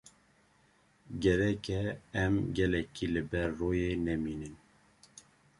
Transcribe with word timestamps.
Gerek 1.21 1.63
e 1.69 1.83
em 2.23 2.35
gelekî 2.57 3.07
li 3.13 3.23
ber 3.31 3.49
royê 3.59 3.93
nemînin. 4.07 4.55